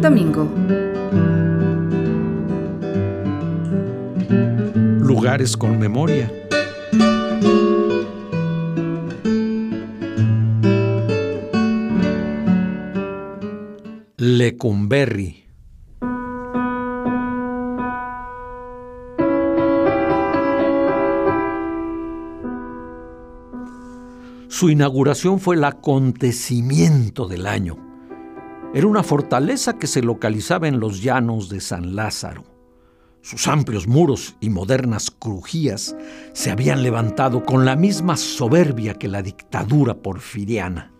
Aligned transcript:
Domingo. 0.00 0.48
Lugares 4.98 5.58
con 5.58 5.78
memoria. 5.78 6.32
Lecumberri. 14.16 15.44
Su 24.48 24.70
inauguración 24.70 25.40
fue 25.40 25.56
el 25.56 25.64
acontecimiento 25.64 27.28
del 27.28 27.46
año. 27.46 27.89
Era 28.72 28.86
una 28.86 29.02
fortaleza 29.02 29.78
que 29.78 29.88
se 29.88 30.00
localizaba 30.00 30.68
en 30.68 30.78
los 30.78 31.02
llanos 31.02 31.48
de 31.48 31.60
San 31.60 31.96
Lázaro. 31.96 32.44
Sus 33.20 33.48
amplios 33.48 33.88
muros 33.88 34.36
y 34.38 34.48
modernas 34.48 35.10
crujías 35.10 35.96
se 36.32 36.52
habían 36.52 36.84
levantado 36.84 37.44
con 37.44 37.64
la 37.64 37.74
misma 37.74 38.16
soberbia 38.16 38.94
que 38.94 39.08
la 39.08 39.22
dictadura 39.22 39.94
porfiriana. 39.94 40.92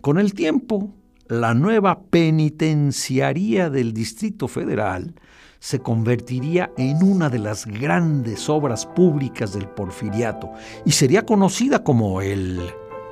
Con 0.00 0.18
el 0.20 0.32
tiempo, 0.32 0.94
la 1.26 1.52
nueva 1.52 2.00
penitenciaría 2.04 3.68
del 3.68 3.92
Distrito 3.92 4.46
Federal 4.46 5.14
se 5.58 5.80
convertiría 5.80 6.70
en 6.78 7.02
una 7.02 7.28
de 7.28 7.40
las 7.40 7.66
grandes 7.66 8.48
obras 8.48 8.86
públicas 8.86 9.52
del 9.52 9.68
porfiriato 9.68 10.52
y 10.86 10.92
sería 10.92 11.26
conocida 11.26 11.82
como 11.82 12.22
el 12.22 12.60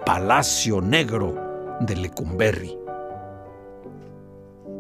Palacio 0.06 0.80
Negro 0.80 1.34
de 1.80 1.96
Lecumberri. 1.96 2.88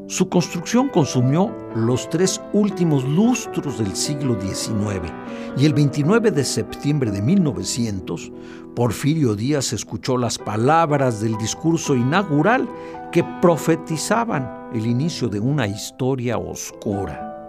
Su 0.08 0.30
construcción 0.30 0.88
consumió 0.88 1.54
los 1.74 2.08
tres 2.08 2.40
últimos 2.54 3.04
lustros 3.04 3.76
del 3.78 3.94
siglo 3.94 4.40
XIX 4.40 5.12
y 5.58 5.66
el 5.66 5.74
29 5.74 6.30
de 6.30 6.44
septiembre 6.44 7.10
de 7.10 7.20
1900, 7.20 8.32
Porfirio 8.74 9.34
Díaz 9.34 9.74
escuchó 9.74 10.16
las 10.16 10.38
palabras 10.38 11.20
del 11.20 11.36
discurso 11.36 11.94
inaugural 11.94 12.66
que 13.12 13.22
profetizaban 13.42 14.70
el 14.72 14.86
inicio 14.86 15.28
de 15.28 15.40
una 15.40 15.66
historia 15.66 16.38
oscura. 16.38 17.46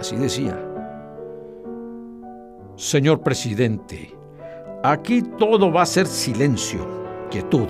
Así 0.00 0.16
decía, 0.16 0.60
Señor 2.74 3.20
presidente, 3.20 4.12
aquí 4.82 5.22
todo 5.22 5.70
va 5.70 5.82
a 5.82 5.86
ser 5.86 6.08
silencio, 6.08 6.84
quietud, 7.30 7.68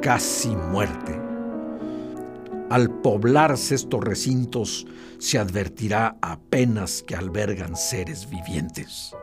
casi 0.00 0.54
muerte. 0.54 1.25
Al 2.68 2.90
poblarse 2.90 3.76
estos 3.76 4.02
recintos 4.02 4.86
se 5.18 5.38
advertirá 5.38 6.16
apenas 6.20 7.04
que 7.06 7.14
albergan 7.14 7.76
seres 7.76 8.28
vivientes. 8.28 9.14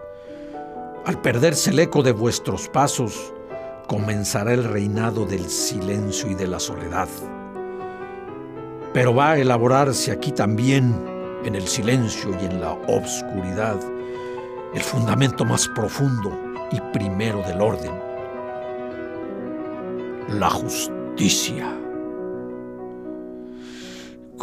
Al 1.06 1.22
perderse 1.22 1.72
el 1.72 1.80
eco 1.80 2.04
de 2.04 2.14
vuestros 2.14 2.70
pasos, 2.70 3.34
comenzará 3.88 4.54
el 4.54 4.64
reinado 4.64 5.26
del 5.26 5.50
silencio 5.50 6.31
y 6.31 6.36
de 6.36 6.48
la 6.48 6.59
soledad. 6.59 7.09
Pero 8.94 9.14
va 9.14 9.31
a 9.31 9.38
elaborarse 9.38 10.12
aquí 10.12 10.31
también, 10.31 10.96
en 11.44 11.56
el 11.56 11.68
silencio 11.68 12.31
y 12.42 12.46
en 12.46 12.62
la 12.62 12.72
obscuridad, 12.72 13.78
el 14.74 14.81
fundamento 14.81 15.44
más 15.44 15.68
profundo 15.68 16.31
y 16.72 16.80
primero 16.94 17.42
del 17.42 17.60
orden, 17.60 17.92
la 20.30 20.50
justicia. 20.50 21.83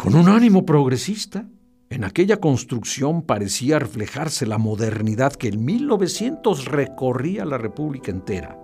Con 0.01 0.15
un 0.15 0.29
ánimo 0.29 0.65
progresista, 0.65 1.45
en 1.91 2.03
aquella 2.03 2.37
construcción 2.37 3.21
parecía 3.21 3.77
reflejarse 3.77 4.47
la 4.47 4.57
modernidad 4.57 5.33
que 5.33 5.49
en 5.49 5.63
1900 5.63 6.65
recorría 6.65 7.45
la 7.45 7.59
República 7.59 8.09
entera. 8.09 8.57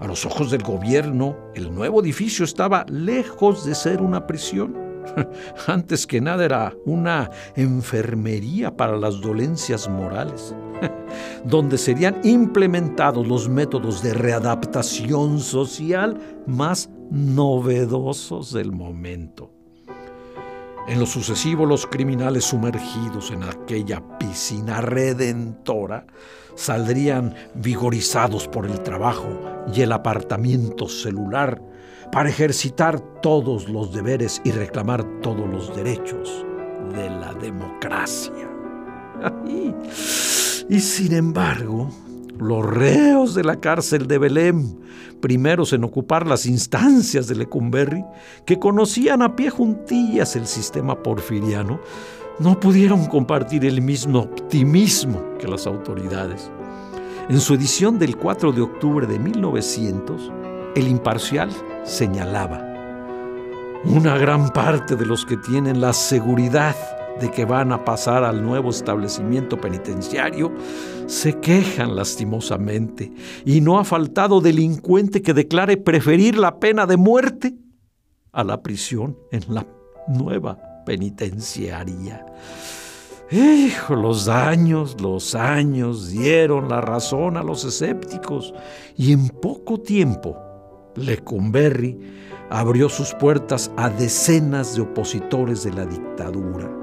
A 0.00 0.06
los 0.06 0.24
ojos 0.24 0.50
del 0.50 0.62
gobierno, 0.62 1.36
el 1.54 1.74
nuevo 1.74 2.00
edificio 2.00 2.46
estaba 2.46 2.86
lejos 2.88 3.66
de 3.66 3.74
ser 3.74 4.00
una 4.00 4.26
prisión. 4.26 4.74
Antes 5.66 6.06
que 6.06 6.22
nada 6.22 6.42
era 6.42 6.74
una 6.86 7.28
enfermería 7.54 8.74
para 8.74 8.96
las 8.96 9.20
dolencias 9.20 9.90
morales, 9.90 10.54
donde 11.44 11.76
serían 11.76 12.18
implementados 12.24 13.28
los 13.28 13.46
métodos 13.46 14.02
de 14.02 14.14
readaptación 14.14 15.38
social 15.38 16.18
más 16.46 16.88
novedosos 17.10 18.54
del 18.54 18.72
momento. 18.72 19.61
En 20.88 20.98
lo 20.98 21.06
sucesivo, 21.06 21.64
los 21.64 21.86
criminales 21.86 22.44
sumergidos 22.44 23.30
en 23.30 23.44
aquella 23.44 24.02
piscina 24.18 24.80
redentora 24.80 26.06
saldrían 26.56 27.34
vigorizados 27.54 28.48
por 28.48 28.66
el 28.66 28.80
trabajo 28.82 29.28
y 29.72 29.82
el 29.82 29.92
apartamiento 29.92 30.88
celular 30.88 31.62
para 32.10 32.28
ejercitar 32.28 33.00
todos 33.20 33.68
los 33.68 33.92
deberes 33.94 34.42
y 34.44 34.50
reclamar 34.50 35.04
todos 35.20 35.48
los 35.48 35.74
derechos 35.74 36.44
de 36.94 37.08
la 37.08 37.32
democracia. 37.34 38.50
y 40.68 40.80
sin 40.80 41.14
embargo, 41.14 41.90
los 42.42 42.64
reos 42.64 43.34
de 43.34 43.44
la 43.44 43.56
cárcel 43.56 44.06
de 44.06 44.18
Belém, 44.18 44.76
primeros 45.20 45.72
en 45.72 45.84
ocupar 45.84 46.26
las 46.26 46.46
instancias 46.46 47.28
de 47.28 47.36
Lecumberri, 47.36 48.04
que 48.44 48.58
conocían 48.58 49.22
a 49.22 49.36
pie 49.36 49.50
juntillas 49.50 50.36
el 50.36 50.46
sistema 50.46 51.02
porfiriano, 51.02 51.80
no 52.38 52.58
pudieron 52.58 53.06
compartir 53.06 53.64
el 53.64 53.80
mismo 53.82 54.20
optimismo 54.20 55.22
que 55.38 55.48
las 55.48 55.66
autoridades. 55.66 56.50
En 57.28 57.40
su 57.40 57.54
edición 57.54 57.98
del 57.98 58.16
4 58.16 58.52
de 58.52 58.62
octubre 58.62 59.06
de 59.06 59.18
1900, 59.18 60.32
el 60.74 60.88
imparcial 60.88 61.50
señalaba, 61.84 62.68
una 63.84 64.16
gran 64.16 64.50
parte 64.50 64.96
de 64.96 65.06
los 65.06 65.26
que 65.26 65.36
tienen 65.36 65.80
la 65.80 65.92
seguridad 65.92 66.74
de 67.20 67.30
que 67.30 67.44
van 67.44 67.72
a 67.72 67.84
pasar 67.84 68.24
al 68.24 68.42
nuevo 68.42 68.70
establecimiento 68.70 69.60
penitenciario, 69.60 70.52
se 71.06 71.38
quejan 71.40 71.94
lastimosamente 71.96 73.12
y 73.44 73.60
no 73.60 73.78
ha 73.78 73.84
faltado 73.84 74.40
delincuente 74.40 75.22
que 75.22 75.34
declare 75.34 75.76
preferir 75.76 76.36
la 76.36 76.58
pena 76.58 76.86
de 76.86 76.96
muerte 76.96 77.54
a 78.32 78.44
la 78.44 78.62
prisión 78.62 79.16
en 79.30 79.42
la 79.48 79.66
nueva 80.08 80.58
penitenciaria. 80.84 82.24
Hijo, 83.30 83.96
los 83.96 84.28
años, 84.28 85.00
los 85.00 85.34
años 85.34 86.10
dieron 86.10 86.68
la 86.68 86.82
razón 86.82 87.36
a 87.36 87.42
los 87.42 87.64
escépticos 87.64 88.52
y 88.96 89.12
en 89.12 89.28
poco 89.28 89.80
tiempo 89.80 90.36
Lecumberri 90.96 91.98
abrió 92.50 92.90
sus 92.90 93.14
puertas 93.14 93.70
a 93.76 93.88
decenas 93.88 94.74
de 94.76 94.82
opositores 94.82 95.64
de 95.64 95.72
la 95.72 95.86
dictadura. 95.86 96.81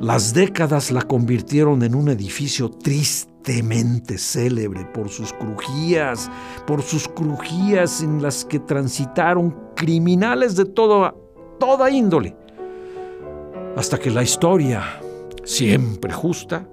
Las 0.00 0.32
décadas 0.32 0.90
la 0.90 1.02
convirtieron 1.02 1.82
en 1.82 1.94
un 1.94 2.08
edificio 2.08 2.70
tristemente 2.70 4.16
célebre 4.16 4.86
por 4.86 5.10
sus 5.10 5.30
crujías, 5.34 6.30
por 6.66 6.80
sus 6.80 7.06
crujías 7.06 8.02
en 8.02 8.22
las 8.22 8.46
que 8.46 8.60
transitaron 8.60 9.54
criminales 9.76 10.56
de 10.56 10.64
toda, 10.64 11.12
índole, 11.90 12.34
hasta 13.76 13.98
que 13.98 14.10
la 14.10 14.22
historia, 14.22 15.02
siempre 15.44 16.14
justa, 16.14 16.66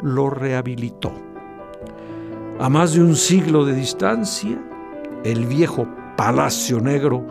lo 0.00 0.30
rehabilitó. 0.30 1.12
A 2.58 2.70
más 2.70 2.94
de 2.94 3.02
un 3.02 3.16
siglo 3.16 3.66
de 3.66 3.74
distancia, 3.74 4.58
el 5.24 5.44
viejo 5.44 5.86
Palacio 6.16 6.80
Negro 6.80 7.22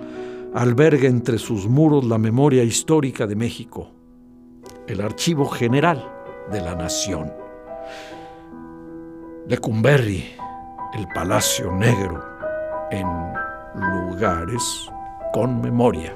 alberga 0.54 1.08
entre 1.08 1.40
sus 1.40 1.68
muros 1.68 2.06
la 2.06 2.20
memoria 2.20 2.64
histórica 2.64 3.26
de 3.26 3.36
México 3.36 3.90
el 4.88 5.02
Archivo 5.02 5.46
General 5.46 6.04
de 6.52 6.62
la 6.62 6.76
Nación. 6.76 7.32
Lecumberri, 9.48 10.36
el 10.94 11.08
Palacio 11.10 11.72
Negro, 11.72 12.24
en 12.92 13.08
lugares 13.76 14.64
con 15.34 15.62
memoria. 15.62 16.16